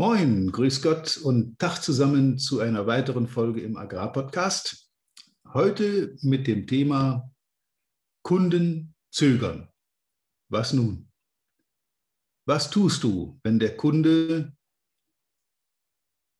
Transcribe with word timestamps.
Moin, 0.00 0.52
grüß 0.52 0.80
Gott 0.82 1.16
und 1.16 1.58
Tag 1.58 1.80
zusammen 1.80 2.38
zu 2.38 2.60
einer 2.60 2.86
weiteren 2.86 3.26
Folge 3.26 3.62
im 3.62 3.76
Agrarpodcast. 3.76 4.88
Heute 5.52 6.16
mit 6.22 6.46
dem 6.46 6.68
Thema 6.68 7.34
Kunden 8.22 8.94
zögern. 9.10 9.68
Was 10.52 10.72
nun? 10.72 11.10
Was 12.46 12.70
tust 12.70 13.02
du, 13.02 13.40
wenn 13.42 13.58
der 13.58 13.76
Kunde 13.76 14.56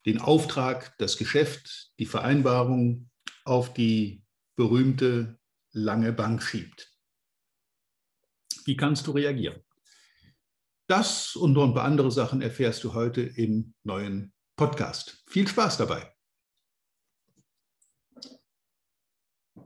den 0.06 0.20
Auftrag, 0.20 0.96
das 0.98 1.16
Geschäft, 1.16 1.90
die 1.98 2.06
Vereinbarung 2.06 3.11
auf 3.45 3.75
die 3.75 4.22
berühmte 4.54 5.36
lange 5.72 6.12
Bank 6.12 6.45
schiebt? 6.45 6.96
Wie 8.66 8.77
kannst 8.77 9.09
du 9.09 9.11
reagieren? 9.11 9.64
Das 10.89 11.36
und 11.36 11.52
noch 11.52 11.64
ein 11.64 11.75
paar 11.75 11.84
andere 11.84 12.11
Sachen 12.11 12.41
erfährst 12.41 12.82
du 12.82 12.95
heute 12.95 13.20
im 13.20 13.74
neuen 13.84 14.33
Podcast. 14.56 15.23
Viel 15.27 15.46
Spaß 15.46 15.77
dabei. 15.77 16.10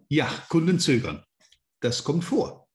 Ja, 0.09 0.27
Kunden 0.49 0.81
zögern. 0.81 1.25
Das 1.81 2.03
kommt 2.03 2.25
vor. 2.25 2.69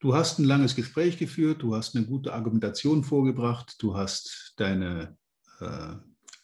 Du 0.00 0.14
hast 0.14 0.38
ein 0.38 0.46
langes 0.46 0.74
Gespräch 0.74 1.18
geführt, 1.18 1.60
du 1.60 1.76
hast 1.76 1.94
eine 1.94 2.06
gute 2.06 2.32
Argumentation 2.32 3.04
vorgebracht, 3.04 3.76
du 3.80 3.94
hast 3.94 4.54
deine 4.56 5.18
äh, 5.60 5.96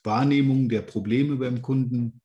Wahrnehmung 0.05 0.69
der 0.69 0.83
Probleme 0.83 1.37
beim 1.37 1.63
Kunden 1.63 2.21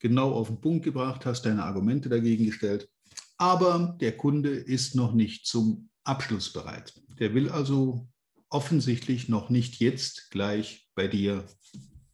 genau 0.00 0.32
auf 0.32 0.48
den 0.48 0.60
Punkt 0.60 0.84
gebracht, 0.84 1.24
hast 1.26 1.42
deine 1.42 1.62
Argumente 1.62 2.08
dagegen 2.08 2.44
gestellt, 2.44 2.90
aber 3.36 3.96
der 4.00 4.16
Kunde 4.16 4.50
ist 4.50 4.96
noch 4.96 5.14
nicht 5.14 5.46
zum 5.46 5.90
Abschluss 6.04 6.52
bereit. 6.52 6.92
Der 7.18 7.34
will 7.34 7.48
also 7.48 8.08
offensichtlich 8.50 9.28
noch 9.28 9.50
nicht 9.50 9.80
jetzt 9.80 10.30
gleich 10.30 10.88
bei 10.94 11.08
dir 11.08 11.44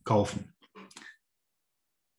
kaufen. 0.04 0.54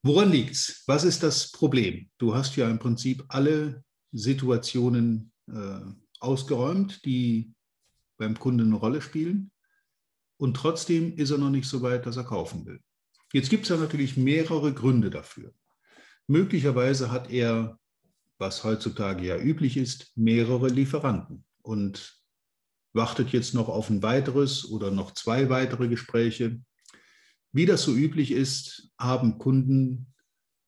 Woran 0.04 0.32
liegt 0.32 0.52
es? 0.52 0.84
Was 0.88 1.04
ist 1.04 1.24
das 1.24 1.52
Problem? 1.52 2.10
Du 2.18 2.36
hast 2.36 2.56
ja 2.56 2.70
im 2.70 2.80
Prinzip 2.80 3.24
alle 3.30 3.84
Situationen 4.12 5.32
äh, 5.48 5.82
ausgeräumt, 6.20 7.06
die 7.06 7.54
beim 8.18 8.38
Kunden 8.38 8.68
eine 8.68 8.76
Rolle 8.76 9.02
spielen. 9.02 9.52
Und 10.38 10.56
trotzdem 10.56 11.16
ist 11.18 11.32
er 11.32 11.38
noch 11.38 11.50
nicht 11.52 11.68
so 11.68 11.82
weit, 11.82 12.06
dass 12.06 12.18
er 12.18 12.24
kaufen 12.24 12.66
will. 12.66 12.80
Jetzt 13.32 13.50
gibt 13.50 13.64
es 13.64 13.70
ja 13.70 13.78
natürlich 13.78 14.18
mehrere 14.18 14.74
Gründe 14.74 15.10
dafür. 15.10 15.54
Möglicherweise 16.28 17.12
hat 17.12 17.30
er, 17.30 17.80
was 18.40 18.64
heutzutage 18.64 19.26
ja 19.26 19.38
üblich 19.38 19.78
ist, 19.78 20.12
mehrere 20.16 20.68
Lieferanten 20.68 21.46
und 21.64 22.22
wartet 22.94 23.30
jetzt 23.30 23.54
noch 23.54 23.70
auf 23.70 23.90
ein 23.90 24.04
weiteres 24.04 24.70
oder 24.70 24.92
noch 24.92 25.14
zwei 25.14 25.50
weitere 25.50 25.88
Gespräche. 25.88 26.62
Wie 27.54 27.66
das 27.66 27.84
so 27.84 27.94
üblich 27.94 28.32
ist, 28.32 28.92
haben 28.98 29.38
Kunden 29.38 30.14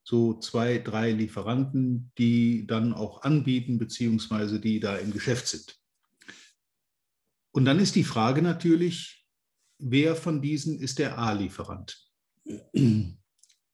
so 0.06 0.38
zwei, 0.40 0.80
drei 0.80 1.12
Lieferanten, 1.12 2.12
die 2.18 2.68
dann 2.68 2.94
auch 2.94 3.22
anbieten, 3.22 3.78
beziehungsweise 3.78 4.60
die 4.60 4.80
da 4.80 4.98
im 4.98 5.12
Geschäft 5.12 5.48
sind. 5.48 5.78
Und 7.52 7.66
dann 7.66 7.80
ist 7.80 7.96
die 7.96 8.04
Frage 8.04 8.42
natürlich, 8.42 9.26
wer 9.78 10.16
von 10.16 10.42
diesen 10.42 10.80
ist 10.80 11.00
der 11.00 11.18
A-Lieferant? 11.18 12.12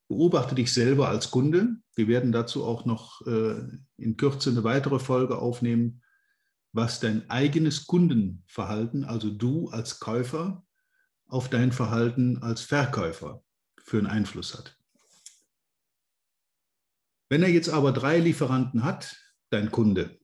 Beobachte 0.07 0.55
dich 0.55 0.73
selber 0.73 1.09
als 1.09 1.31
Kunde. 1.31 1.77
Wir 1.95 2.07
werden 2.07 2.31
dazu 2.31 2.63
auch 2.63 2.85
noch 2.85 3.25
äh, 3.25 3.61
in 3.97 4.17
Kürze 4.17 4.49
eine 4.51 4.63
weitere 4.63 4.99
Folge 4.99 5.39
aufnehmen, 5.39 6.03
was 6.71 6.99
dein 6.99 7.29
eigenes 7.29 7.87
Kundenverhalten, 7.87 9.03
also 9.03 9.29
du 9.29 9.69
als 9.69 9.99
Käufer, 9.99 10.65
auf 11.27 11.49
dein 11.49 11.71
Verhalten 11.71 12.39
als 12.41 12.61
Verkäufer 12.61 13.43
für 13.83 13.99
einen 13.99 14.07
Einfluss 14.07 14.57
hat. 14.57 14.77
Wenn 17.29 17.43
er 17.43 17.49
jetzt 17.49 17.69
aber 17.69 17.91
drei 17.91 18.19
Lieferanten 18.19 18.83
hat, 18.83 19.15
dein 19.51 19.71
Kunde, 19.71 20.19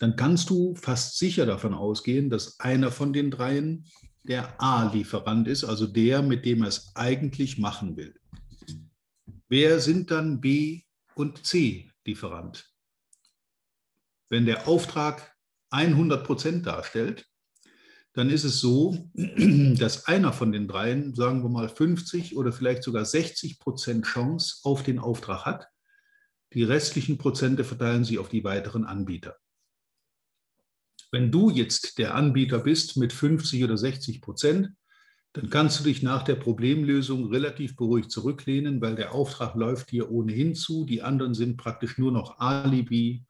dann 0.00 0.16
kannst 0.16 0.50
du 0.50 0.74
fast 0.74 1.18
sicher 1.18 1.46
davon 1.46 1.74
ausgehen, 1.74 2.30
dass 2.30 2.58
einer 2.58 2.90
von 2.90 3.12
den 3.12 3.30
dreien 3.30 3.86
der 4.24 4.60
A-Lieferant 4.60 5.46
ist, 5.46 5.64
also 5.64 5.86
der, 5.86 6.22
mit 6.22 6.44
dem 6.44 6.62
er 6.62 6.68
es 6.68 6.94
eigentlich 6.94 7.58
machen 7.58 7.96
will. 7.96 8.14
Wer 9.48 9.80
sind 9.80 10.10
dann 10.10 10.40
B 10.40 10.82
und 11.14 11.44
C-Lieferant? 11.44 12.69
Wenn 14.30 14.46
der 14.46 14.68
Auftrag 14.68 15.36
100 15.70 16.24
Prozent 16.24 16.66
darstellt, 16.66 17.26
dann 18.12 18.30
ist 18.30 18.44
es 18.44 18.60
so, 18.60 19.10
dass 19.14 20.06
einer 20.06 20.32
von 20.32 20.52
den 20.52 20.68
dreien, 20.68 21.14
sagen 21.14 21.42
wir 21.42 21.48
mal 21.48 21.68
50 21.68 22.36
oder 22.36 22.52
vielleicht 22.52 22.82
sogar 22.82 23.04
60 23.04 23.58
Prozent 23.58 24.06
Chance 24.06 24.60
auf 24.62 24.82
den 24.82 24.98
Auftrag 24.98 25.44
hat. 25.44 25.68
Die 26.54 26.62
restlichen 26.62 27.18
Prozente 27.18 27.64
verteilen 27.64 28.04
sie 28.04 28.18
auf 28.18 28.28
die 28.28 28.42
weiteren 28.42 28.84
Anbieter. 28.84 29.36
Wenn 31.12 31.32
du 31.32 31.50
jetzt 31.50 31.98
der 31.98 32.14
Anbieter 32.14 32.60
bist 32.60 32.96
mit 32.96 33.12
50 33.12 33.64
oder 33.64 33.76
60 33.76 34.20
Prozent, 34.20 34.70
dann 35.32 35.50
kannst 35.50 35.78
du 35.78 35.84
dich 35.84 36.02
nach 36.02 36.24
der 36.24 36.34
Problemlösung 36.36 37.30
relativ 37.30 37.76
beruhigt 37.76 38.10
zurücklehnen, 38.10 38.80
weil 38.80 38.96
der 38.96 39.12
Auftrag 39.12 39.54
läuft 39.54 39.92
dir 39.92 40.10
ohnehin 40.10 40.56
zu. 40.56 40.84
Die 40.84 41.02
anderen 41.02 41.34
sind 41.34 41.56
praktisch 41.56 41.98
nur 41.98 42.10
noch 42.10 42.38
Alibi 42.40 43.24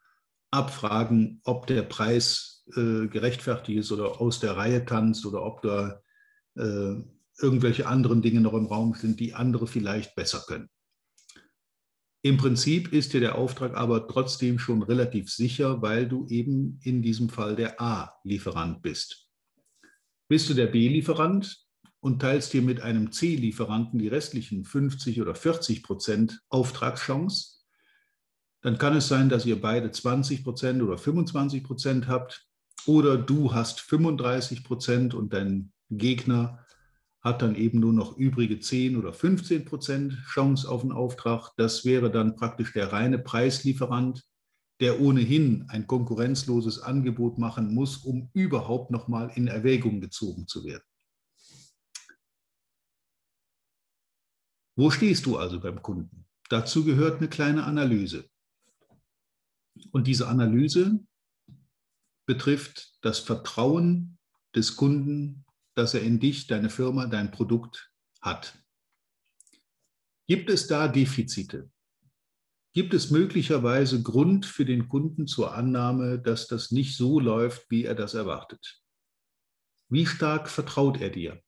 abfragen, 0.50 1.40
ob 1.44 1.66
der 1.66 1.82
Preis 1.82 2.64
äh, 2.74 3.06
gerechtfertigt 3.06 3.78
ist 3.78 3.92
oder 3.92 4.20
aus 4.20 4.40
der 4.40 4.56
Reihe 4.56 4.84
tanzt 4.84 5.24
oder 5.26 5.42
ob 5.44 5.62
da 5.62 6.02
äh, 6.56 6.94
irgendwelche 7.38 7.86
anderen 7.86 8.22
Dinge 8.22 8.40
noch 8.40 8.54
im 8.54 8.66
Raum 8.66 8.94
sind, 8.94 9.20
die 9.20 9.34
andere 9.34 9.66
vielleicht 9.66 10.14
besser 10.14 10.44
können. 10.46 10.68
Im 12.22 12.36
Prinzip 12.36 12.92
ist 12.92 13.14
dir 13.14 13.20
der 13.20 13.36
Auftrag 13.36 13.74
aber 13.74 14.06
trotzdem 14.06 14.58
schon 14.58 14.82
relativ 14.82 15.30
sicher, 15.30 15.80
weil 15.80 16.06
du 16.06 16.26
eben 16.26 16.78
in 16.82 17.00
diesem 17.00 17.30
Fall 17.30 17.56
der 17.56 17.80
A-Lieferant 17.80 18.82
bist. 18.82 19.28
Bist 20.28 20.50
du 20.50 20.54
der 20.54 20.66
B-Lieferant 20.66 21.64
und 22.00 22.20
teilst 22.20 22.52
dir 22.52 22.60
mit 22.60 22.82
einem 22.82 23.10
C-Lieferanten 23.10 23.98
die 23.98 24.08
restlichen 24.08 24.64
50 24.64 25.20
oder 25.22 25.34
40 25.34 25.82
Prozent 25.82 26.42
Auftragschance, 26.50 27.59
dann 28.62 28.78
kann 28.78 28.96
es 28.96 29.08
sein, 29.08 29.28
dass 29.28 29.46
ihr 29.46 29.60
beide 29.60 29.90
20 29.90 30.44
Prozent 30.44 30.82
oder 30.82 30.98
25 30.98 31.64
Prozent 31.64 32.08
habt 32.08 32.46
oder 32.86 33.16
du 33.16 33.54
hast 33.54 33.80
35 33.80 34.64
Prozent 34.64 35.14
und 35.14 35.32
dein 35.32 35.72
Gegner 35.90 36.64
hat 37.20 37.42
dann 37.42 37.54
eben 37.54 37.80
nur 37.80 37.92
noch 37.92 38.16
übrige 38.16 38.60
10 38.60 38.96
oder 38.96 39.12
15 39.12 39.64
Prozent 39.64 40.14
Chance 40.26 40.68
auf 40.68 40.82
einen 40.82 40.92
Auftrag. 40.92 41.50
Das 41.56 41.84
wäre 41.84 42.10
dann 42.10 42.36
praktisch 42.36 42.72
der 42.72 42.92
reine 42.92 43.18
Preislieferant, 43.18 44.24
der 44.80 45.00
ohnehin 45.00 45.66
ein 45.68 45.86
konkurrenzloses 45.86 46.80
Angebot 46.80 47.36
machen 47.36 47.74
muss, 47.74 47.98
um 47.98 48.30
überhaupt 48.32 48.90
noch 48.90 49.08
mal 49.08 49.30
in 49.34 49.48
Erwägung 49.48 50.00
gezogen 50.00 50.46
zu 50.46 50.64
werden. 50.64 50.84
Wo 54.76 54.90
stehst 54.90 55.26
du 55.26 55.36
also 55.36 55.60
beim 55.60 55.82
Kunden? 55.82 56.26
Dazu 56.48 56.84
gehört 56.84 57.18
eine 57.18 57.28
kleine 57.28 57.64
Analyse. 57.64 58.30
Und 59.92 60.06
diese 60.06 60.28
Analyse 60.28 61.00
betrifft 62.26 62.92
das 63.02 63.18
Vertrauen 63.18 64.18
des 64.54 64.76
Kunden, 64.76 65.44
dass 65.74 65.94
er 65.94 66.02
in 66.02 66.20
dich, 66.20 66.46
deine 66.46 66.70
Firma, 66.70 67.06
dein 67.06 67.30
Produkt 67.30 67.92
hat. 68.20 68.58
Gibt 70.26 70.50
es 70.50 70.66
da 70.66 70.88
Defizite? 70.88 71.70
Gibt 72.72 72.94
es 72.94 73.10
möglicherweise 73.10 74.02
Grund 74.02 74.46
für 74.46 74.64
den 74.64 74.88
Kunden 74.88 75.26
zur 75.26 75.54
Annahme, 75.54 76.20
dass 76.20 76.46
das 76.46 76.70
nicht 76.70 76.96
so 76.96 77.18
läuft, 77.18 77.68
wie 77.70 77.84
er 77.84 77.96
das 77.96 78.14
erwartet? 78.14 78.80
Wie 79.88 80.06
stark 80.06 80.48
vertraut 80.48 81.00
er 81.00 81.10
dir? 81.10 81.42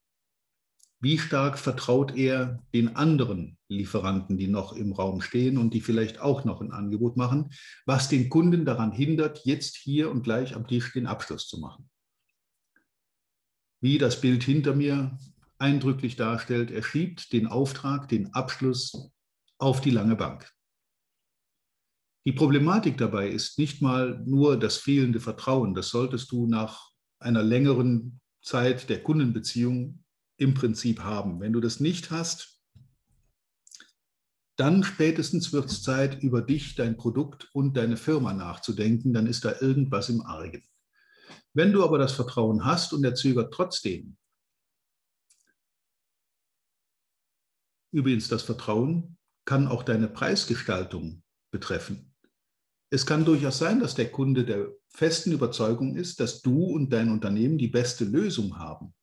Wie 1.03 1.19
stark 1.19 1.59
vertraut 1.59 2.17
er 2.17 2.63
den 2.73 2.95
anderen 2.95 3.59
Lieferanten, 3.69 4.37
die 4.37 4.47
noch 4.47 4.73
im 4.73 4.93
Raum 4.93 5.21
stehen 5.21 5.59
und 5.59 5.75
die 5.75 5.81
vielleicht 5.81 6.21
auch 6.21 6.45
noch 6.45 6.61
ein 6.61 6.71
Angebot 6.71 7.17
machen, 7.17 7.51
was 7.87 8.09
den 8.09 8.29
Kunden 8.29 8.65
daran 8.65 8.93
hindert, 8.93 9.45
jetzt 9.45 9.77
hier 9.77 10.13
und 10.13 10.23
gleich 10.23 10.55
am 10.55 10.65
Tisch 10.65 10.93
den 10.93 11.09
Abschluss 11.09 11.49
zu 11.49 11.59
machen? 11.59 11.91
Wie 13.81 13.99
das 13.99 14.21
Bild 14.21 14.45
hinter 14.45 14.77
mir 14.77 15.19
eindrücklich 15.59 16.15
darstellt, 16.15 16.71
er 16.71 16.85
schiebt 16.85 17.33
den 17.33 17.49
Auftrag, 17.49 18.09
den 18.09 18.33
Abschluss 18.33 19.11
auf 19.59 19.81
die 19.81 19.91
lange 19.91 20.15
Bank. 20.15 20.49
Die 22.25 22.33
Problematik 22.33 22.97
dabei 22.97 23.29
ist 23.29 23.59
nicht 23.59 23.83
mal 23.83 24.23
nur 24.25 24.57
das 24.57 24.77
fehlende 24.77 25.19
Vertrauen. 25.19 25.75
Das 25.75 25.89
solltest 25.89 26.31
du 26.31 26.47
nach 26.47 26.93
einer 27.19 27.43
längeren 27.43 28.21
Zeit 28.41 28.89
der 28.89 29.03
Kundenbeziehung 29.03 30.02
im 30.43 30.55
Prinzip 30.55 31.01
haben. 31.01 31.41
Wenn 31.41 31.53
du 31.53 31.61
das 31.61 31.81
nicht 31.81 32.11
hast, 32.11 32.61
dann 34.57 34.85
spätestens 34.85 35.53
wird 35.53 35.67
es 35.67 35.83
Zeit, 35.83 36.23
über 36.23 36.43
dich, 36.43 36.75
dein 36.75 36.97
Produkt 36.97 37.49
und 37.55 37.77
deine 37.77 37.97
Firma 37.97 38.33
nachzudenken. 38.33 39.13
Dann 39.13 39.27
ist 39.27 39.45
da 39.45 39.61
irgendwas 39.61 40.09
im 40.09 40.21
Argen. 40.21 40.63
Wenn 41.55 41.73
du 41.73 41.85
aber 41.85 41.99
das 41.99 42.13
Vertrauen 42.13 42.65
hast 42.65 42.93
und 42.93 43.05
er 43.05 43.15
zögert 43.15 43.55
trotzdem, 43.55 44.17
übrigens 47.93 48.29
das 48.29 48.43
Vertrauen 48.43 49.17
kann 49.45 49.69
auch 49.69 49.83
deine 49.83 50.09
Preisgestaltung 50.09 51.23
betreffen. 51.51 52.15
Es 52.91 53.07
kann 53.07 53.25
durchaus 53.25 53.59
sein, 53.59 53.81
dass 53.81 53.95
der 53.95 54.11
Kunde 54.11 54.45
der 54.45 54.71
festen 54.91 55.33
Überzeugung 55.33 55.97
ist, 55.97 56.21
dass 56.21 56.43
du 56.43 56.65
und 56.67 56.91
dein 56.91 57.11
Unternehmen 57.11 57.59
die 57.59 57.69
beste 57.69 58.05
Lösung 58.05 58.59
haben. 58.59 58.95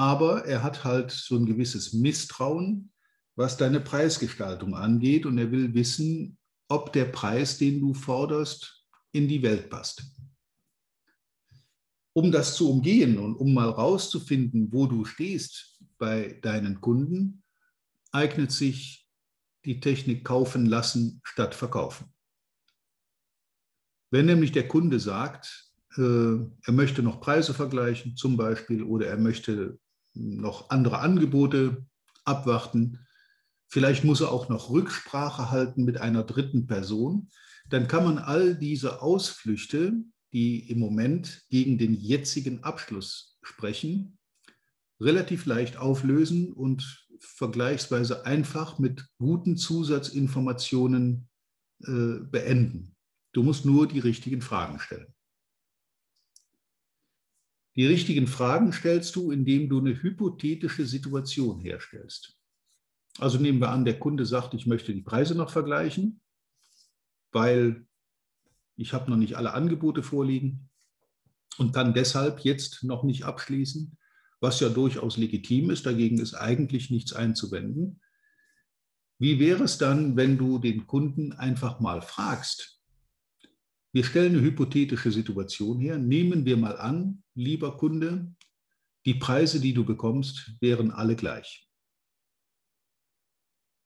Aber 0.00 0.46
er 0.46 0.62
hat 0.62 0.82
halt 0.82 1.10
so 1.10 1.36
ein 1.36 1.44
gewisses 1.44 1.92
Misstrauen, 1.92 2.90
was 3.36 3.58
deine 3.58 3.80
Preisgestaltung 3.80 4.74
angeht 4.74 5.26
und 5.26 5.36
er 5.36 5.52
will 5.52 5.74
wissen, 5.74 6.38
ob 6.68 6.94
der 6.94 7.04
Preis, 7.04 7.58
den 7.58 7.80
du 7.80 7.92
forderst, 7.92 8.82
in 9.12 9.28
die 9.28 9.42
Welt 9.42 9.68
passt. 9.68 10.02
Um 12.14 12.32
das 12.32 12.56
zu 12.56 12.70
umgehen 12.70 13.18
und 13.18 13.36
um 13.36 13.52
mal 13.52 13.68
rauszufinden, 13.68 14.72
wo 14.72 14.86
du 14.86 15.04
stehst 15.04 15.78
bei 15.98 16.38
deinen 16.40 16.80
Kunden, 16.80 17.42
eignet 18.10 18.52
sich 18.52 19.06
die 19.66 19.80
Technik 19.80 20.24
kaufen 20.24 20.64
lassen 20.64 21.20
statt 21.24 21.54
verkaufen. 21.54 22.10
Wenn 24.10 24.24
nämlich 24.24 24.52
der 24.52 24.66
Kunde 24.66 24.98
sagt, 24.98 25.74
äh, 25.98 26.36
er 26.62 26.72
möchte 26.72 27.02
noch 27.02 27.20
Preise 27.20 27.52
vergleichen 27.52 28.16
zum 28.16 28.38
Beispiel 28.38 28.82
oder 28.82 29.06
er 29.06 29.18
möchte 29.18 29.78
noch 30.14 30.70
andere 30.70 30.98
Angebote 30.98 31.86
abwarten, 32.24 33.06
vielleicht 33.68 34.04
muss 34.04 34.20
er 34.20 34.32
auch 34.32 34.48
noch 34.48 34.70
Rücksprache 34.70 35.50
halten 35.50 35.84
mit 35.84 35.98
einer 35.98 36.24
dritten 36.24 36.66
Person, 36.66 37.28
dann 37.68 37.86
kann 37.86 38.04
man 38.04 38.18
all 38.18 38.56
diese 38.56 39.00
Ausflüchte, 39.00 39.94
die 40.32 40.70
im 40.70 40.78
Moment 40.78 41.42
gegen 41.48 41.78
den 41.78 41.94
jetzigen 41.94 42.62
Abschluss 42.64 43.38
sprechen, 43.42 44.18
relativ 45.00 45.46
leicht 45.46 45.76
auflösen 45.76 46.52
und 46.52 47.06
vergleichsweise 47.20 48.26
einfach 48.26 48.78
mit 48.78 49.06
guten 49.18 49.56
Zusatzinformationen 49.56 51.28
äh, 51.84 52.20
beenden. 52.30 52.94
Du 53.32 53.42
musst 53.42 53.64
nur 53.64 53.86
die 53.86 54.00
richtigen 54.00 54.42
Fragen 54.42 54.78
stellen. 54.80 55.14
Die 57.80 57.86
richtigen 57.86 58.26
Fragen 58.26 58.74
stellst 58.74 59.16
du, 59.16 59.30
indem 59.30 59.70
du 59.70 59.78
eine 59.78 60.02
hypothetische 60.02 60.84
Situation 60.84 61.60
herstellst. 61.60 62.36
Also 63.18 63.38
nehmen 63.38 63.58
wir 63.58 63.70
an, 63.70 63.86
der 63.86 63.98
Kunde 63.98 64.26
sagt, 64.26 64.52
ich 64.52 64.66
möchte 64.66 64.92
die 64.92 65.00
Preise 65.00 65.34
noch 65.34 65.48
vergleichen, 65.48 66.20
weil 67.32 67.86
ich 68.76 68.92
habe 68.92 69.10
noch 69.10 69.16
nicht 69.16 69.38
alle 69.38 69.54
Angebote 69.54 70.02
vorliegen 70.02 70.68
und 71.56 71.72
kann 71.72 71.94
deshalb 71.94 72.40
jetzt 72.40 72.84
noch 72.84 73.02
nicht 73.02 73.24
abschließen, 73.24 73.96
was 74.40 74.60
ja 74.60 74.68
durchaus 74.68 75.16
legitim 75.16 75.70
ist. 75.70 75.86
Dagegen 75.86 76.18
ist 76.18 76.34
eigentlich 76.34 76.90
nichts 76.90 77.14
einzuwenden. 77.14 78.02
Wie 79.18 79.38
wäre 79.38 79.64
es 79.64 79.78
dann, 79.78 80.18
wenn 80.18 80.36
du 80.36 80.58
den 80.58 80.86
Kunden 80.86 81.32
einfach 81.32 81.80
mal 81.80 82.02
fragst, 82.02 82.78
wir 83.92 84.04
stellen 84.04 84.34
eine 84.36 84.42
hypothetische 84.42 85.10
Situation 85.10 85.80
her. 85.80 85.98
Nehmen 85.98 86.44
wir 86.44 86.56
mal 86.56 86.76
an, 86.76 87.22
lieber 87.40 87.76
Kunde, 87.76 88.34
die 89.06 89.14
Preise, 89.14 89.60
die 89.60 89.72
du 89.72 89.84
bekommst, 89.84 90.52
wären 90.60 90.90
alle 90.90 91.16
gleich. 91.16 91.66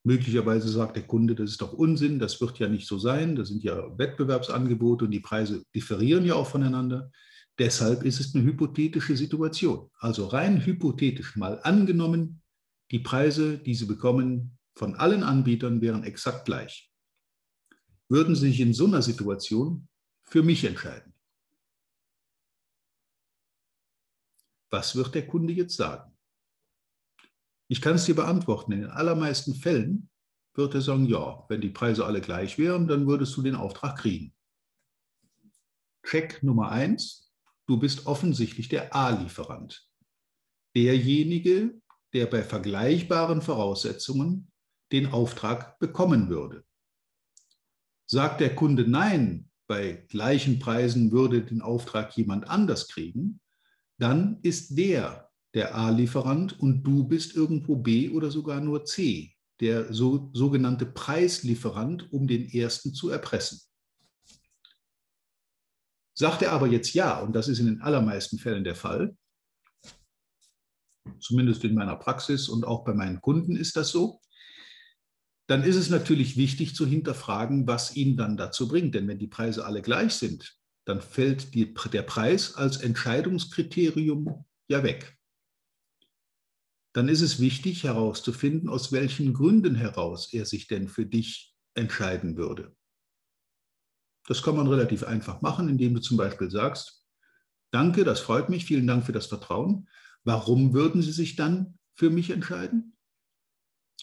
Möglicherweise 0.07 0.69
sagt 0.69 0.97
der 0.97 1.07
Kunde, 1.07 1.35
das 1.35 1.53
ist 1.53 1.63
doch 1.63 1.73
Unsinn, 1.73 2.19
das 2.19 2.41
wird 2.41 2.59
ja 2.59 2.69
nicht 2.69 2.87
so 2.87 2.99
sein, 2.99 3.37
das 3.37 3.49
sind 3.49 3.63
ja 3.63 3.97
Wettbewerbsangebote 3.97 5.07
und 5.07 5.13
die 5.13 5.21
Preise 5.21 5.65
differieren 5.75 6.27
ja 6.27 6.35
auch 6.35 6.49
voneinander. 6.49 7.11
Deshalb 7.59 8.03
ist 8.03 8.21
es 8.21 8.35
eine 8.35 8.45
hypothetische 8.45 9.17
Situation. 9.17 9.91
Also 9.99 10.27
rein 10.27 10.67
hypothetisch 10.67 11.37
mal 11.37 11.61
angenommen, 11.63 12.43
die 12.91 12.99
Preise, 12.99 13.57
die 13.57 13.75
Sie 13.75 13.87
bekommen 13.87 14.59
von 14.77 14.97
allen 14.97 15.23
Anbietern, 15.23 15.81
wären 15.81 16.03
exakt 16.03 16.45
gleich. 16.45 16.93
Würden 18.11 18.35
Sie 18.35 18.49
sich 18.49 18.61
in 18.61 18.75
so 18.75 18.87
einer 18.87 19.01
Situation 19.01 19.89
für 20.25 20.43
mich 20.43 20.65
entscheiden. 20.65 21.14
Was 24.75 24.97
wird 24.97 25.15
der 25.15 25.25
Kunde 25.25 25.53
jetzt 25.53 25.77
sagen? 25.77 26.13
Ich 27.69 27.81
kann 27.81 27.95
es 27.95 28.07
dir 28.07 28.17
beantworten. 28.17 28.73
In 28.73 28.81
den 28.81 28.91
allermeisten 28.91 29.55
Fällen 29.55 30.11
wird 30.53 30.75
er 30.75 30.81
sagen, 30.81 31.07
ja, 31.07 31.45
wenn 31.49 31.61
die 31.61 31.71
Preise 31.71 32.05
alle 32.05 32.21
gleich 32.21 32.59
wären, 32.59 32.89
dann 32.89 33.07
würdest 33.07 33.37
du 33.37 33.43
den 33.43 33.55
Auftrag 33.55 33.97
kriegen. 33.97 34.35
Check 36.05 36.43
Nummer 36.43 36.73
eins, 36.73 37.33
du 37.69 37.79
bist 37.79 38.09
offensichtlich 38.09 38.69
der 38.69 38.93
A-Lieferant. 38.93 39.89
Derjenige, 40.75 41.81
der 42.13 42.27
bei 42.27 42.43
vergleichbaren 42.43 43.43
Voraussetzungen 43.43 44.51
den 44.91 45.07
Auftrag 45.07 45.79
bekommen 45.79 46.29
würde. 46.31 46.65
Sagt 48.07 48.41
der 48.41 48.57
Kunde 48.57 48.91
Nein, 48.91 49.49
bei 49.69 50.05
gleichen 50.09 50.59
Preisen 50.59 51.13
würde 51.13 51.45
den 51.45 51.63
Auftrag 51.63 52.17
jemand 52.17 52.49
anders 52.49 52.89
kriegen, 52.89 53.41
dann 53.99 54.39
ist 54.43 54.77
der 54.77 55.25
der 55.55 55.77
A-Lieferant 55.77 56.59
und 56.59 56.83
du 56.83 57.05
bist 57.05 57.35
irgendwo 57.35 57.77
B 57.77 58.11
oder 58.11 58.31
sogar 58.31 58.61
nur 58.61 58.85
C, 58.85 59.35
der 59.61 59.93
so, 59.95 60.31
sogenannte 60.33 60.85
Preislieferant, 60.85 62.13
um 62.13 62.27
den 62.27 62.49
ersten 62.49 62.93
zu 62.93 63.09
erpressen. 63.09 63.61
Sagt 66.17 66.43
er 66.43 66.53
aber 66.53 66.67
jetzt 66.67 66.93
ja, 66.93 67.21
und 67.21 67.35
das 67.35 67.49
ist 67.49 67.61
in 67.61 67.67
den 67.67 67.83
allermeisten 67.83 68.39
Fällen 68.39 68.65
der 68.65 68.75
Fall, 68.75 69.17
zumindest 71.21 71.65
in 71.65 71.75
meiner 71.75 71.97
Praxis 71.97 72.49
und 72.49 72.65
auch 72.65 72.85
bei 72.85 72.95
meinen 72.95 73.21
Kunden 73.21 73.57
ist 73.57 73.77
das 73.77 73.91
so, 73.91 74.21
dann 75.47 75.63
ist 75.63 75.77
es 75.77 75.91
natürlich 75.91 76.37
wichtig 76.37 76.75
zu 76.75 76.87
hinterfragen, 76.87 77.67
was 77.67 77.95
ihn 77.95 78.17
dann 78.17 78.37
dazu 78.37 78.67
bringt. 78.67 78.95
Denn 78.95 79.07
wenn 79.07 79.19
die 79.19 79.27
Preise 79.27 79.67
alle 79.67 79.83
gleich 79.83 80.15
sind, 80.15 80.57
dann 80.85 81.01
fällt 81.01 81.55
die, 81.55 81.75
der 81.93 82.03
Preis 82.03 82.55
als 82.55 82.79
Entscheidungskriterium 82.79 84.45
ja 84.69 84.83
weg. 84.83 85.19
Dann 86.93 87.09
ist 87.09 87.23
es 87.23 87.41
wichtig 87.41 87.85
herauszufinden, 87.85 88.69
aus 88.69 88.93
welchen 88.93 89.35
Gründen 89.35 89.75
heraus 89.75 90.33
er 90.33 90.47
sich 90.47 90.69
denn 90.69 90.89
für 90.89 91.07
dich 91.07 91.55
entscheiden 91.75 92.37
würde. 92.37 92.77
Das 94.27 94.43
kann 94.43 94.57
man 94.57 94.69
relativ 94.69 95.03
einfach 95.03 95.43
machen, 95.43 95.69
indem 95.69 95.95
du 95.95 96.01
zum 96.01 96.17
Beispiel 96.17 96.51
sagst, 96.51 97.05
danke, 97.73 98.05
das 98.05 98.21
freut 98.21 98.49
mich, 98.49 98.65
vielen 98.65 98.87
Dank 98.87 99.05
für 99.05 99.13
das 99.13 99.27
Vertrauen. 99.27 99.89
Warum 100.23 100.73
würden 100.73 101.03
Sie 101.03 101.13
sich 101.13 101.37
dann 101.37 101.79
für 101.95 102.11
mich 102.11 102.31
entscheiden? 102.31 102.97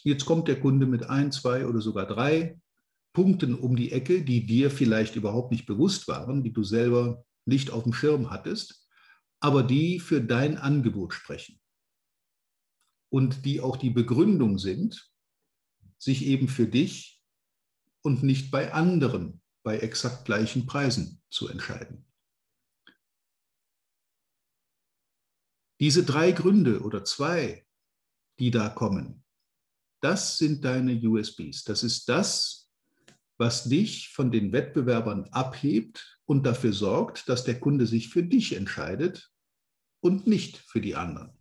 Jetzt 0.04 0.26
kommt 0.26 0.48
der 0.48 0.60
Kunde 0.60 0.86
mit 0.86 1.10
ein, 1.10 1.32
zwei 1.32 1.66
oder 1.66 1.82
sogar 1.82 2.06
drei 2.06 2.60
Punkten 3.13 3.56
um 3.56 3.75
die 3.75 3.91
Ecke, 3.91 4.24
die 4.24 4.46
dir 4.46 4.72
vielleicht 4.72 5.15
überhaupt 5.15 5.51
nicht 5.51 5.65
bewusst 5.65 6.08
waren, 6.08 6.44
die 6.44 6.53
du 6.53 6.63
selber 6.63 7.25
nicht 7.46 7.72
auf 7.72 7.84
dem 7.84 7.94
Schirm 7.94 8.30
hattest, 8.30 8.88
aber 9.39 9.63
die 9.63 10.00
für 10.00 10.22
dein 10.22 10.58
Angebot 10.58 11.13
sprechen 11.13 11.60
und 13.10 13.46
die 13.46 13.60
auch 13.60 13.75
die 13.75 13.89
Begründung 13.89 14.58
sind, 14.58 15.12
sich 15.98 16.25
eben 16.25 16.48
für 16.48 16.68
dich 16.68 17.22
und 18.01 18.24
nicht 18.24 18.51
bei 18.51 18.74
anderen 18.74 19.41
bei 19.63 19.77
exakt 19.77 20.25
gleichen 20.25 20.65
Preisen 20.65 21.22
zu 21.30 21.48
entscheiden. 21.48 22.06
Diese 25.80 26.03
drei 26.03 26.32
Gründe 26.32 26.82
oder 26.82 27.03
zwei, 27.03 27.65
die 28.39 28.51
da 28.51 28.70
kommen, 28.70 29.24
das 30.01 30.38
sind 30.38 30.63
deine 30.65 30.94
USBs. 30.94 31.63
Das 31.63 31.84
ist 31.84 32.10
das, 32.10 32.61
was 33.42 33.64
dich 33.64 34.10
von 34.10 34.32
den 34.32 34.54
Wettbewerbern 34.54 35.26
abhebt 35.32 36.20
und 36.26 36.46
dafür 36.46 36.74
sorgt, 36.74 37.28
dass 37.28 37.44
der 37.44 37.60
Kunde 37.60 37.88
sich 37.88 38.10
für 38.10 38.22
dich 38.22 38.56
entscheidet 38.56 39.32
und 40.00 40.28
nicht 40.28 40.58
für 40.58 40.80
die 40.80 40.96
anderen. 40.96 41.32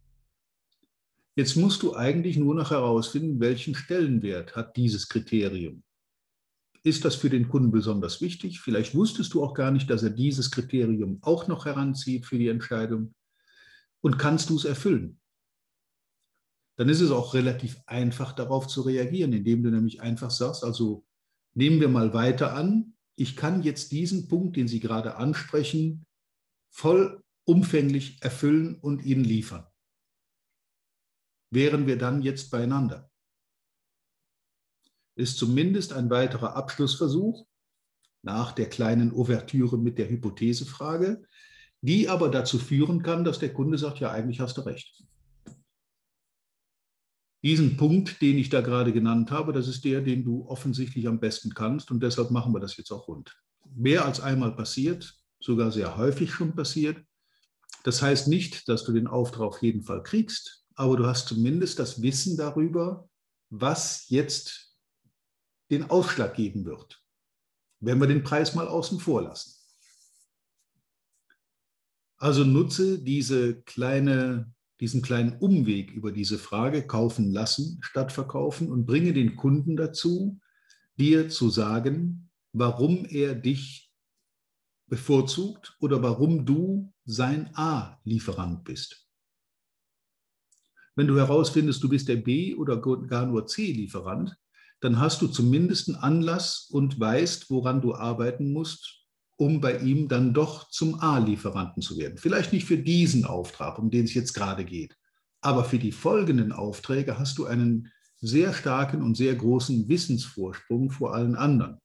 Jetzt 1.37 1.57
musst 1.57 1.83
du 1.83 1.95
eigentlich 1.95 2.39
nur 2.39 2.55
noch 2.55 2.71
herausfinden, 2.71 3.39
welchen 3.39 3.75
Stellenwert 3.75 4.57
hat 4.57 4.79
dieses 4.79 5.11
Kriterium. 5.11 5.83
Ist 6.83 7.05
das 7.05 7.17
für 7.17 7.29
den 7.29 7.51
Kunden 7.51 7.71
besonders 7.71 8.23
wichtig? 8.23 8.61
Vielleicht 8.61 8.95
wusstest 8.95 9.35
du 9.35 9.45
auch 9.45 9.53
gar 9.53 9.71
nicht, 9.71 9.91
dass 9.91 10.03
er 10.03 10.09
dieses 10.09 10.51
Kriterium 10.51 11.19
auch 11.21 11.49
noch 11.49 11.67
heranzieht 11.67 12.25
für 12.25 12.39
die 12.39 12.49
Entscheidung. 12.49 13.15
Und 14.01 14.17
kannst 14.17 14.49
du 14.49 14.57
es 14.57 14.65
erfüllen? 14.65 15.21
dann 16.81 16.89
ist 16.89 17.03
es 17.03 17.11
auch 17.11 17.35
relativ 17.35 17.79
einfach 17.85 18.33
darauf 18.33 18.67
zu 18.67 18.81
reagieren, 18.81 19.35
indem 19.35 19.63
du 19.63 19.71
nämlich 19.71 20.01
einfach 20.01 20.31
sagst, 20.31 20.65
also 20.65 21.05
nehmen 21.55 21.81
wir 21.81 21.89
mal 21.89 22.15
weiter 22.15 22.55
an, 22.55 22.95
ich 23.17 23.37
kann 23.37 23.63
jetzt 23.63 23.93
diesen 23.93 24.29
Punkt, 24.29 24.57
den 24.57 24.69
Sie 24.69 24.81
gerade 24.81 25.17
ansprechen, 25.17 26.07
vollumfänglich 26.71 28.23
erfüllen 28.23 28.77
und 28.77 29.05
Ihnen 29.05 29.25
liefern. 29.25 29.67
Wären 31.53 31.87
wir 31.87 31.99
dann 31.99 32.23
jetzt 32.23 32.51
beieinander? 32.51 33.11
Ist 35.17 35.37
zumindest 35.37 35.93
ein 35.93 36.09
weiterer 36.09 36.57
Abschlussversuch 36.57 37.47
nach 38.23 38.53
der 38.53 38.69
kleinen 38.69 39.13
Ouvertüre 39.13 39.77
mit 39.77 39.99
der 39.99 40.09
Hypothesefrage, 40.09 41.23
die 41.83 42.09
aber 42.09 42.31
dazu 42.31 42.59
führen 42.59 43.03
kann, 43.03 43.25
dass 43.25 43.39
der 43.39 43.53
Kunde 43.53 43.79
sagt, 43.79 43.99
ja, 44.01 44.11
eigentlich 44.11 44.41
hast 44.41 44.57
du 44.59 44.63
recht. 44.63 45.05
Diesen 47.43 47.77
Punkt, 47.77 48.21
den 48.21 48.37
ich 48.37 48.51
da 48.51 48.61
gerade 48.61 48.93
genannt 48.93 49.31
habe, 49.31 49.53
das 49.53 49.67
ist 49.67 49.85
der, 49.85 50.03
den 50.03 50.25
du 50.25 50.47
offensichtlich 50.47 51.09
am 51.09 51.21
besten 51.21 51.55
kannst 51.55 51.91
und 51.91 52.03
deshalb 52.03 52.31
machen 52.31 52.53
wir 52.53 52.61
das 52.61 52.77
jetzt 52.77 52.91
auch 52.91 53.09
rund. 53.09 53.35
Mehr 53.75 54.05
als 54.05 54.21
einmal 54.21 54.55
passiert, 54.55 55.15
sogar 55.41 55.73
sehr 55.73 55.97
häufig 55.97 56.33
schon 56.33 56.55
passiert. 56.55 57.03
Das 57.85 58.03
heißt 58.03 58.29
nicht, 58.29 58.69
dass 58.69 58.85
du 58.85 58.93
den 58.93 59.07
Auftrag 59.07 59.43
auf 59.43 59.63
jeden 59.63 59.83
Fall 59.83 60.03
kriegst, 60.03 60.67
aber 60.75 60.97
du 60.97 61.07
hast 61.07 61.29
zumindest 61.29 61.79
das 61.79 62.03
Wissen 62.03 62.37
darüber, 62.37 63.09
was 63.49 64.09
jetzt 64.09 64.77
den 65.71 65.89
Ausschlag 65.89 66.35
geben 66.35 66.67
wird, 66.67 67.03
wenn 67.81 67.99
wir 68.01 68.07
den 68.07 68.23
Preis 68.23 68.55
mal 68.55 68.69
außen 68.69 69.01
vor 69.01 69.23
lassen. 69.23 69.55
Also 72.19 72.45
nutze 72.45 72.99
diese 72.99 73.63
kleine 73.63 74.53
diesen 74.81 75.03
kleinen 75.03 75.39
Umweg 75.39 75.91
über 75.93 76.11
diese 76.11 76.39
Frage 76.39 76.87
kaufen 76.87 77.31
lassen 77.31 77.79
statt 77.83 78.13
verkaufen 78.13 78.71
und 78.71 78.87
bringe 78.87 79.13
den 79.13 79.37
Kunden 79.37 79.77
dazu, 79.77 80.41
dir 80.99 81.29
zu 81.29 81.51
sagen, 81.51 82.31
warum 82.53 83.05
er 83.05 83.35
dich 83.35 83.93
bevorzugt 84.87 85.77
oder 85.81 86.03
warum 86.03 86.45
du 86.45 86.93
sein 87.05 87.51
A-Lieferant 87.55 88.65
bist. 88.65 89.07
Wenn 90.97 91.07
du 91.07 91.17
herausfindest, 91.17 91.83
du 91.83 91.89
bist 91.89 92.09
der 92.09 92.17
B- 92.17 92.55
oder 92.55 92.81
gar 92.81 93.27
nur 93.27 93.47
C-Lieferant, 93.47 94.37
dann 94.81 94.99
hast 94.99 95.23
du 95.23 95.29
zumindest 95.29 95.89
einen 95.89 95.99
Anlass 95.99 96.69
und 96.71 96.99
weißt, 96.99 97.51
woran 97.51 97.81
du 97.81 97.95
arbeiten 97.95 98.53
musst, 98.53 99.00
um 99.41 99.59
bei 99.63 99.79
ihm 99.79 100.07
dann 100.07 100.35
doch 100.35 100.69
zum 100.69 101.01
A-Lieferanten 101.01 101.81
zu 101.83 101.97
werden. 101.97 102.19
Vielleicht 102.19 102.53
nicht 102.53 102.67
für 102.67 102.77
diesen 102.77 103.25
Auftrag, 103.25 103.79
um 103.79 103.91
den 103.91 104.05
es 104.05 104.13
jetzt 104.13 104.35
gerade 104.35 104.67
geht, 104.67 104.99
aber 105.41 105.65
für 105.65 105.79
die 105.79 105.93
folgenden 105.93 106.53
Aufträge 106.53 107.19
hast 107.19 107.39
du 107.39 107.47
einen 107.47 107.91
sehr 108.19 108.53
starken 108.53 109.01
und 109.01 109.17
sehr 109.17 109.35
großen 109.35 109.89
Wissensvorsprung 109.89 110.91
vor 110.91 111.15
allen 111.15 111.37
anderen. 111.37 111.79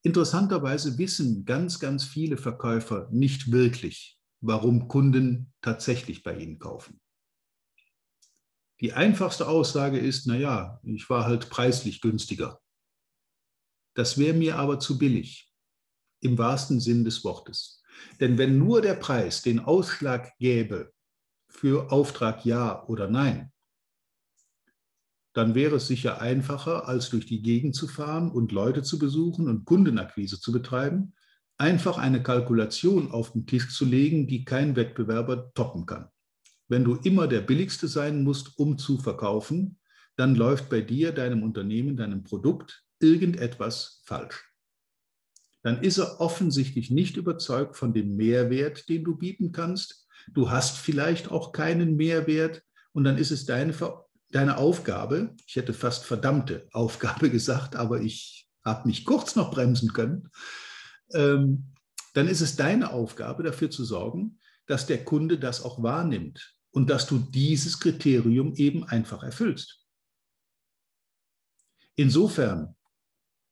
Interessanterweise 0.00 0.96
wissen 0.96 1.44
ganz, 1.44 1.80
ganz 1.80 2.04
viele 2.04 2.38
Verkäufer 2.38 3.10
nicht 3.12 3.52
wirklich, 3.52 4.18
warum 4.40 4.88
Kunden 4.88 5.52
tatsächlich 5.60 6.22
bei 6.22 6.34
ihnen 6.38 6.58
kaufen. 6.58 6.98
Die 8.80 8.94
einfachste 8.94 9.46
Aussage 9.48 9.98
ist, 9.98 10.26
naja, 10.26 10.80
ich 10.82 11.10
war 11.10 11.26
halt 11.26 11.50
preislich 11.50 12.00
günstiger. 12.00 12.58
Das 13.92 14.16
wäre 14.16 14.32
mir 14.32 14.56
aber 14.56 14.80
zu 14.80 14.96
billig 14.96 15.47
im 16.20 16.38
wahrsten 16.38 16.80
Sinn 16.80 17.04
des 17.04 17.24
Wortes. 17.24 17.82
Denn 18.20 18.38
wenn 18.38 18.58
nur 18.58 18.80
der 18.80 18.94
Preis 18.94 19.42
den 19.42 19.60
Ausschlag 19.60 20.36
gäbe 20.38 20.92
für 21.48 21.90
Auftrag 21.90 22.44
ja 22.44 22.84
oder 22.86 23.08
nein, 23.08 23.52
dann 25.34 25.54
wäre 25.54 25.76
es 25.76 25.86
sicher 25.86 26.20
einfacher, 26.20 26.88
als 26.88 27.10
durch 27.10 27.26
die 27.26 27.42
Gegend 27.42 27.74
zu 27.74 27.86
fahren 27.86 28.30
und 28.30 28.50
Leute 28.50 28.82
zu 28.82 28.98
besuchen 28.98 29.48
und 29.48 29.64
Kundenakquise 29.64 30.40
zu 30.40 30.52
betreiben, 30.52 31.14
einfach 31.58 31.98
eine 31.98 32.22
Kalkulation 32.22 33.10
auf 33.10 33.32
den 33.32 33.46
Tisch 33.46 33.74
zu 33.74 33.84
legen, 33.84 34.26
die 34.26 34.44
kein 34.44 34.74
Wettbewerber 34.74 35.52
toppen 35.54 35.86
kann. 35.86 36.08
Wenn 36.66 36.84
du 36.84 36.96
immer 36.96 37.28
der 37.28 37.40
Billigste 37.40 37.88
sein 37.88 38.24
musst, 38.24 38.58
um 38.58 38.78
zu 38.78 38.98
verkaufen, 38.98 39.78
dann 40.16 40.34
läuft 40.34 40.68
bei 40.68 40.80
dir, 40.80 41.12
deinem 41.12 41.42
Unternehmen, 41.42 41.96
deinem 41.96 42.24
Produkt 42.24 42.84
irgendetwas 43.00 44.02
falsch 44.04 44.47
dann 45.68 45.82
ist 45.82 45.98
er 45.98 46.18
offensichtlich 46.18 46.90
nicht 46.90 47.18
überzeugt 47.18 47.76
von 47.76 47.92
dem 47.92 48.16
Mehrwert, 48.16 48.88
den 48.88 49.04
du 49.04 49.16
bieten 49.16 49.52
kannst. 49.52 50.08
Du 50.32 50.50
hast 50.50 50.78
vielleicht 50.78 51.30
auch 51.30 51.52
keinen 51.52 51.96
Mehrwert 51.96 52.62
und 52.92 53.04
dann 53.04 53.18
ist 53.18 53.30
es 53.30 53.44
deine, 53.44 53.74
deine 54.30 54.56
Aufgabe, 54.56 55.36
ich 55.46 55.56
hätte 55.56 55.74
fast 55.74 56.06
verdammte 56.06 56.66
Aufgabe 56.72 57.28
gesagt, 57.38 57.76
aber 57.76 58.00
ich 58.00 58.48
habe 58.64 58.88
mich 58.88 59.04
kurz 59.04 59.36
noch 59.36 59.50
bremsen 59.50 59.92
können, 59.92 60.30
ähm, 61.12 61.74
dann 62.14 62.28
ist 62.28 62.40
es 62.40 62.56
deine 62.56 62.90
Aufgabe, 62.90 63.42
dafür 63.42 63.70
zu 63.70 63.84
sorgen, 63.84 64.38
dass 64.64 64.86
der 64.86 65.04
Kunde 65.04 65.38
das 65.38 65.60
auch 65.60 65.82
wahrnimmt 65.82 66.56
und 66.70 66.88
dass 66.88 67.06
du 67.06 67.18
dieses 67.18 67.78
Kriterium 67.78 68.54
eben 68.54 68.84
einfach 68.84 69.22
erfüllst. 69.22 69.84
Insofern 71.94 72.74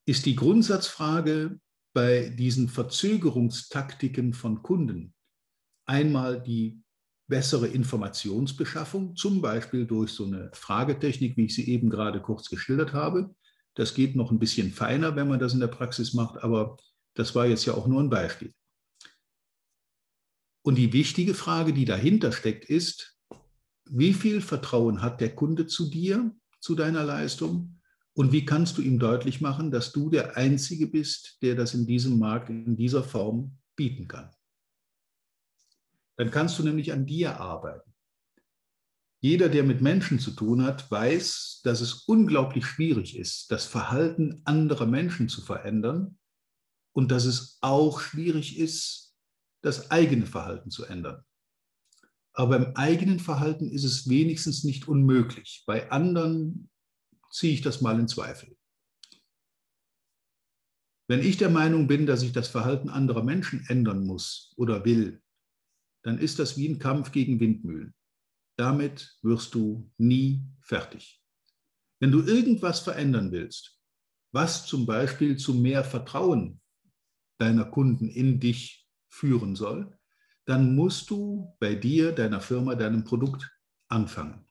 ist 0.06 0.25
die 0.25 0.35
Grundsatzfrage, 0.35 1.61
bei 1.97 2.29
diesen 2.29 2.69
Verzögerungstaktiken 2.69 4.35
von 4.35 4.62
Kunden 4.62 5.15
einmal 5.87 6.43
die 6.43 6.83
bessere 7.26 7.69
Informationsbeschaffung, 7.69 9.17
zum 9.17 9.41
Beispiel 9.41 9.87
durch 9.87 10.12
so 10.12 10.26
eine 10.26 10.50
Fragetechnik, 10.53 11.38
wie 11.38 11.47
ich 11.47 11.55
sie 11.55 11.71
eben 11.71 11.88
gerade 11.88 12.21
kurz 12.21 12.50
geschildert 12.50 12.93
habe. 12.93 13.35
Das 13.76 13.95
geht 13.95 14.15
noch 14.15 14.31
ein 14.31 14.38
bisschen 14.38 14.73
feiner, 14.73 15.17
wenn 15.17 15.26
man 15.26 15.38
das 15.38 15.55
in 15.55 15.61
der 15.61 15.69
Praxis 15.69 16.12
macht, 16.12 16.37
aber 16.45 16.76
das 17.15 17.35
war 17.35 17.47
jetzt 17.47 17.65
ja 17.65 17.73
auch 17.73 17.87
nur 17.87 18.03
ein 18.03 18.11
Beispiel. 18.11 18.53
Und 20.67 20.75
die 20.75 20.93
wichtige 20.93 21.33
Frage, 21.33 21.73
die 21.73 21.87
dahinter 21.87 22.31
steckt, 22.31 22.67
ist, 22.67 23.19
wie 23.88 24.12
viel 24.12 24.43
Vertrauen 24.43 25.00
hat 25.00 25.23
der 25.23 25.35
Kunde 25.35 25.67
zu 25.67 25.88
dir, 25.88 26.31
zu 26.61 26.75
deiner 26.75 27.05
Leistung 27.05 27.75
und 28.16 28.32
wie 28.32 28.46
kannst 28.46 28.78
du 28.78 28.82
ihm 28.82 28.99
deutlich 28.99 29.42
machen, 29.42 29.70
dass 29.70 29.92
du 29.92 30.08
der 30.08 30.38
Einzige 30.38 30.87
bist, 30.87 31.37
der 31.42 31.54
das 31.54 31.75
in 31.75 31.87
diesem 31.87 32.18
Markt 32.18 32.49
in 32.49 32.75
dieser 32.75 33.04
Form 33.04 33.58
bieten 33.76 34.08
kann? 34.08 34.30
Dann 36.16 36.30
kannst 36.30 36.58
du 36.58 36.62
nämlich 36.62 36.94
an 36.94 37.04
dir 37.04 37.38
arbeiten. 37.38 37.92
Jeder, 39.20 39.50
der 39.50 39.64
mit 39.64 39.82
Menschen 39.82 40.18
zu 40.18 40.30
tun 40.30 40.62
hat, 40.62 40.90
weiß, 40.90 41.61
dass 41.62 41.82
es 41.82 42.04
unglaublich 42.06 42.64
schwierig 42.64 43.18
ist, 43.18 43.50
das 43.50 43.66
Verhalten 43.66 44.40
anderer 44.46 44.87
Menschen 44.87 45.28
zu 45.28 45.42
verändern 45.42 46.18
und 46.94 47.11
dass 47.11 47.26
es 47.26 47.58
auch 47.61 48.00
schwierig 48.00 48.58
ist, 48.58 49.14
das 49.61 49.90
eigene 49.90 50.25
Verhalten 50.25 50.70
zu 50.70 50.87
ändern. 50.87 51.23
Aber 52.32 52.56
im 52.56 52.76
eigenen 52.76 53.20
Verhalten 53.20 53.68
ist 53.68 53.85
es 53.85 54.08
wenigstens 54.08 54.64
nicht 54.64 54.88
unmöglich. 54.88 55.64
Bei 55.66 55.90
anderen 55.90 56.70
ziehe 57.30 57.52
ich 57.52 57.62
das 57.62 57.80
mal 57.80 57.99
in 57.99 58.09
Zweifel. 58.09 58.56
Wenn 61.09 61.21
ich 61.21 61.37
der 61.37 61.50
Meinung 61.50 61.87
bin, 61.87 62.06
dass 62.06 62.23
ich 62.23 62.33
das 62.33 62.49
Verhalten 62.49 62.88
anderer 62.88 63.23
Menschen 63.23 63.64
ändern 63.68 64.04
muss 64.04 64.52
oder 64.56 64.85
will, 64.85 65.23
dann 66.02 66.18
ist 66.18 66.38
das 66.38 66.56
wie 66.56 66.68
ein 66.68 66.78
Kampf 66.78 67.12
gegen 67.12 67.38
Windmühlen. 67.38 67.95
Damit 68.56 69.16
wirst 69.23 69.54
du 69.54 69.90
nie 69.99 70.42
fertig. 70.61 71.23
Wenn 72.00 72.11
du 72.11 72.23
irgendwas 72.23 72.80
verändern 72.80 73.30
willst, 73.33 73.80
was 74.33 74.66
zum 74.66 74.87
Beispiel 74.87 75.37
zu 75.37 75.54
mehr 75.54 75.85
Vertrauen 75.85 76.61
deiner 77.38 77.64
Kunden 77.64 78.09
in 78.09 78.40
dich 78.40 78.87
führen 79.09 79.56
soll, 79.56 79.97
dann 80.45 80.75
musst 80.75 81.11
du 81.11 81.54
bei 81.59 81.75
dir, 81.75 82.12
deiner 82.12 82.40
Firma, 82.40 82.75
deinem 82.75 83.04
Produkt 83.04 83.50
anfangen. 83.88 84.46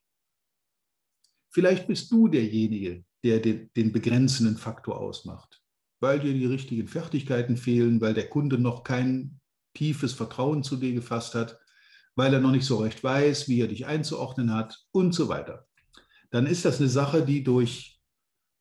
Vielleicht 1.56 1.88
bist 1.88 2.12
du 2.12 2.28
derjenige, 2.28 3.06
der 3.24 3.40
den, 3.40 3.72
den 3.78 3.94
begrenzenden 3.94 4.58
Faktor 4.58 5.00
ausmacht, 5.00 5.64
weil 6.02 6.20
dir 6.20 6.34
die 6.34 6.46
richtigen 6.46 6.90
Fertigkeiten 6.90 7.56
fehlen, 7.56 8.02
weil 8.02 8.14
der 8.14 8.28
Kunde 8.28 8.58
noch 8.58 8.84
kein 8.84 9.40
tiefes 9.74 10.12
Vertrauen 10.12 10.64
zu 10.64 10.76
dir 10.76 10.94
gefasst 10.94 11.34
hat, 11.34 11.58
weil 12.14 12.34
er 12.34 12.42
noch 12.42 12.52
nicht 12.52 12.66
so 12.66 12.80
recht 12.80 13.02
weiß, 13.02 13.48
wie 13.48 13.62
er 13.62 13.70
dich 13.70 13.86
einzuordnen 13.86 14.54
hat 14.54 14.84
und 14.92 15.16
so 15.16 15.30
weiter. 15.30 15.66
Dann 16.30 16.46
ist 16.46 16.66
das 16.66 16.82
eine 16.82 16.90
Sache, 16.90 17.26
die 17.26 17.42
durch, 17.42 18.02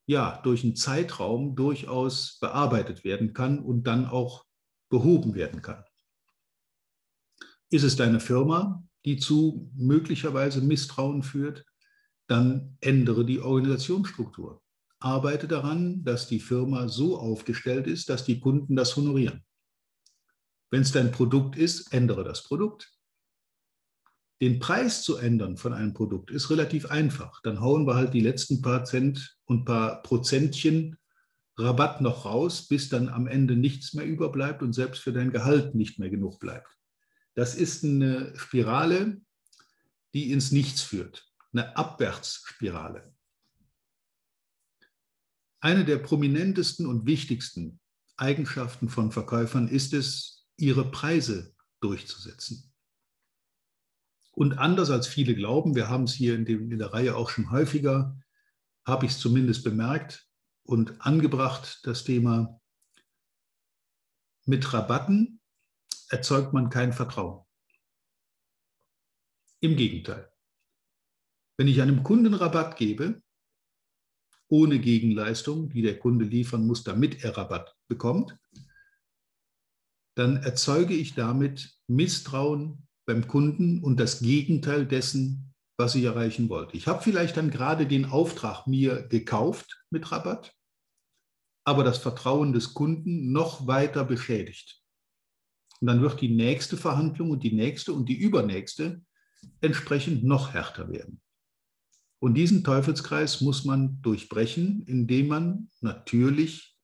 ja, 0.05 0.39
durch 0.43 0.63
einen 0.63 0.77
Zeitraum 0.77 1.53
durchaus 1.57 2.37
bearbeitet 2.39 3.03
werden 3.03 3.33
kann 3.33 3.59
und 3.59 3.87
dann 3.87 4.05
auch 4.05 4.45
behoben 4.89 5.35
werden 5.35 5.61
kann. 5.61 5.83
Ist 7.69 7.83
es 7.83 7.97
deine 7.97 8.21
Firma, 8.21 8.85
die 9.03 9.17
zu 9.17 9.69
möglicherweise 9.75 10.61
Misstrauen 10.61 11.23
führt? 11.23 11.65
Dann 12.27 12.77
ändere 12.81 13.25
die 13.25 13.39
Organisationsstruktur. 13.39 14.61
Arbeite 14.99 15.47
daran, 15.47 16.03
dass 16.03 16.27
die 16.27 16.39
Firma 16.39 16.87
so 16.87 17.19
aufgestellt 17.19 17.87
ist, 17.87 18.09
dass 18.09 18.23
die 18.23 18.39
Kunden 18.39 18.75
das 18.75 18.95
honorieren. 18.95 19.43
Wenn 20.71 20.81
es 20.81 20.91
dein 20.91 21.11
Produkt 21.11 21.55
ist, 21.55 21.93
ändere 21.93 22.23
das 22.23 22.43
Produkt. 22.43 22.91
Den 24.41 24.59
Preis 24.59 25.03
zu 25.03 25.17
ändern 25.17 25.57
von 25.57 25.73
einem 25.73 25.93
Produkt 25.93 26.31
ist 26.31 26.49
relativ 26.49 26.87
einfach. 26.87 27.41
Dann 27.43 27.61
hauen 27.61 27.85
wir 27.87 27.95
halt 27.95 28.13
die 28.13 28.19
letzten 28.19 28.61
paar 28.61 28.83
Cent 28.83 29.37
und 29.45 29.65
paar 29.65 30.01
Prozentchen 30.01 30.97
Rabatt 31.57 32.01
noch 32.01 32.25
raus, 32.25 32.67
bis 32.67 32.89
dann 32.89 33.07
am 33.07 33.27
Ende 33.27 33.55
nichts 33.55 33.93
mehr 33.93 34.05
überbleibt 34.05 34.61
und 34.61 34.73
selbst 34.73 35.01
für 35.01 35.13
dein 35.13 35.31
Gehalt 35.31 35.73
nicht 35.73 35.99
mehr 35.99 36.09
genug 36.09 36.39
bleibt. 36.39 36.67
Das 37.33 37.55
ist 37.55 37.85
eine 37.85 38.33
Spirale, 38.35 39.21
die 40.13 40.31
ins 40.31 40.51
Nichts 40.51 40.81
führt 40.81 41.25
eine 41.55 41.77
Abwärtsspirale. 41.77 43.13
Eine 45.61 45.85
der 45.85 45.97
prominentesten 45.97 46.85
und 46.85 47.05
wichtigsten 47.05 47.79
Eigenschaften 48.17 48.89
von 48.89 49.11
Verkäufern 49.11 49.67
ist 49.67 49.93
es, 49.93 50.47
ihre 50.57 50.89
Preise 50.89 51.55
durchzusetzen. 51.81 52.73
Und 54.31 54.57
anders 54.57 54.89
als 54.89 55.07
viele 55.07 55.33
glauben, 55.33 55.75
wir 55.75 55.89
haben 55.89 56.03
es 56.03 56.13
hier 56.13 56.35
in, 56.35 56.45
dem, 56.45 56.71
in 56.71 56.77
der 56.77 56.93
Reihe 56.93 57.15
auch 57.15 57.29
schon 57.29 57.51
häufiger, 57.51 58.19
habe 58.85 59.05
ich 59.05 59.13
es 59.13 59.19
zumindest 59.19 59.63
bemerkt 59.63 60.27
und 60.63 61.01
angebracht, 61.01 61.79
das 61.83 62.03
Thema, 62.03 62.61
mit 64.45 64.73
Rabatten 64.73 65.41
erzeugt 66.09 66.53
man 66.53 66.69
kein 66.69 66.93
Vertrauen. 66.93 67.45
Im 69.61 69.75
Gegenteil. 69.75 70.34
Wenn 71.57 71.67
ich 71.67 71.81
einem 71.81 72.03
Kunden 72.03 72.33
Rabatt 72.33 72.77
gebe, 72.77 73.21
ohne 74.47 74.79
Gegenleistung, 74.79 75.69
die 75.69 75.81
der 75.81 75.97
Kunde 75.97 76.25
liefern 76.25 76.67
muss, 76.67 76.83
damit 76.83 77.23
er 77.23 77.37
Rabatt 77.37 77.75
bekommt, 77.87 78.37
dann 80.15 80.37
erzeuge 80.37 80.93
ich 80.93 81.13
damit 81.13 81.77
Misstrauen 81.87 82.87
beim 83.05 83.27
Kunden 83.27 83.83
und 83.83 83.99
das 83.99 84.19
Gegenteil 84.19 84.85
dessen, 84.85 85.53
was 85.77 85.95
ich 85.95 86.03
erreichen 86.03 86.49
wollte. 86.49 86.77
Ich 86.77 86.87
habe 86.87 87.03
vielleicht 87.03 87.37
dann 87.37 87.51
gerade 87.51 87.85
den 87.85 88.05
Auftrag 88.05 88.65
mir 88.65 89.07
gekauft 89.07 89.83
mit 89.89 90.11
Rabatt, 90.11 90.53
aber 91.65 91.83
das 91.83 91.97
Vertrauen 91.97 92.53
des 92.53 92.73
Kunden 92.73 93.31
noch 93.31 93.67
weiter 93.67 94.05
beschädigt. 94.05 94.81
Und 95.81 95.87
dann 95.87 96.01
wird 96.01 96.21
die 96.21 96.29
nächste 96.29 96.77
Verhandlung 96.77 97.31
und 97.31 97.43
die 97.43 97.53
nächste 97.53 97.93
und 97.93 98.07
die 98.07 98.17
übernächste 98.17 99.03
entsprechend 99.61 100.23
noch 100.23 100.53
härter 100.53 100.89
werden. 100.89 101.21
Und 102.19 102.35
diesen 102.35 102.63
Teufelskreis 102.63 103.41
muss 103.41 103.65
man 103.65 104.01
durchbrechen, 104.01 104.83
indem 104.87 105.27
man 105.27 105.69
natürlich 105.81 106.77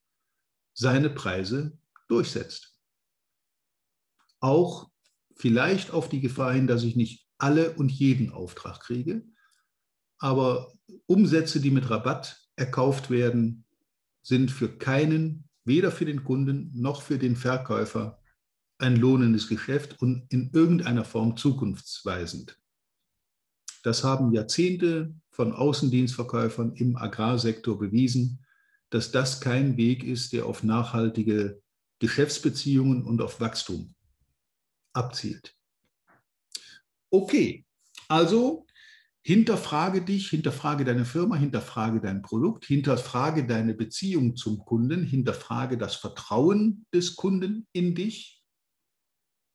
seine 0.74 1.10
Preise 1.10 1.78
durchsetzt. 2.08 2.78
Auch 4.40 4.90
vielleicht 5.36 5.92
auf 5.92 6.10
die 6.10 6.22
Gefahr 6.22 6.54
hin, 6.54 6.68
dass 6.68 6.84
ich 6.84 6.96
nicht 6.96 7.28
alle 7.38 7.74
und 7.74 7.92
jeden 7.92 8.32
Auftrag 8.32 8.80
kriege, 8.82 9.26
aber 10.20 10.72
Umsätze, 11.08 11.60
die 11.60 11.72
mit 11.72 11.90
Rabatt 11.90 12.40
erkauft 12.56 13.10
werden, 13.10 13.66
sind 14.22 14.52
für 14.52 14.78
keinen, 14.78 15.50
weder 15.64 15.92
für 15.92 16.06
den 16.06 16.24
Kunden 16.24 16.72
noch 16.74 17.02
für 17.02 17.18
den 17.18 17.36
Verkäufer, 17.36 18.22
ein 18.78 18.96
lohnendes 18.96 19.48
Geschäft 19.48 20.02
und 20.02 20.26
in 20.30 20.52
irgendeiner 20.54 21.06
Form 21.06 21.38
zukunftsweisend. 21.38 22.61
Das 23.84 24.04
haben 24.04 24.34
Jahrzehnte 24.34 25.14
von 25.32 25.54
Außendienstverkäufern 25.54 26.76
im 26.76 26.98
Agrarsektor 26.98 27.80
bewiesen, 27.80 28.46
dass 28.90 29.12
das 29.12 29.40
kein 29.40 29.78
Weg 29.78 30.04
ist, 30.04 30.34
der 30.34 30.46
auf 30.46 30.64
nachhaltige 30.64 31.62
Geschäftsbeziehungen 32.00 33.04
und 33.04 33.22
auf 33.22 33.40
Wachstum 33.40 33.96
abzielt. 34.94 35.56
Okay, 37.10 37.66
also 38.08 38.66
hinterfrage 39.24 40.02
dich, 40.02 40.30
hinterfrage 40.30 40.84
deine 40.84 41.06
Firma, 41.06 41.36
hinterfrage 41.36 42.02
dein 42.02 42.22
Produkt, 42.22 42.66
hinterfrage 42.66 43.46
deine 43.46 43.74
Beziehung 43.74 44.36
zum 44.36 44.60
Kunden, 44.60 45.04
hinterfrage 45.04 45.78
das 45.78 45.96
Vertrauen 45.96 46.86
des 46.94 47.16
Kunden 47.16 47.68
in 47.72 47.96
dich. 47.96 48.44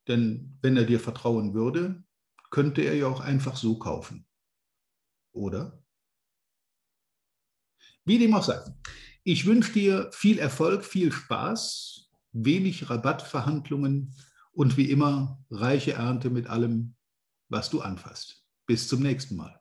Denn 0.09 0.57
wenn 0.63 0.77
er 0.77 0.85
dir 0.85 1.01
vertrauen 1.01 1.53
würde, 1.53 2.05
könnte 2.51 2.83
er 2.83 2.95
ja 2.95 3.07
auch 3.07 3.21
einfach 3.21 3.57
so 3.57 3.79
kaufen. 3.79 4.27
Oder? 5.33 5.83
Wie 8.05 8.19
dem 8.19 8.35
auch 8.35 8.45
sei. 8.45 8.61
Ich 9.25 9.47
wünsche 9.47 9.73
dir 9.73 10.11
viel 10.13 10.39
Erfolg, 10.39 10.85
viel 10.85 11.11
Spaß, 11.11 12.11
wenig 12.33 12.89
Rabattverhandlungen 12.89 14.15
und 14.53 14.77
wie 14.77 14.91
immer 14.91 15.45
reiche 15.51 15.95
Ernte 15.95 16.31
mit 16.31 16.47
allem, 16.47 16.95
was 17.49 17.69
du 17.71 17.81
anfasst. 17.81 18.45
Bis 18.67 18.89
zum 18.89 19.03
nächsten 19.03 19.37
Mal. 19.37 19.61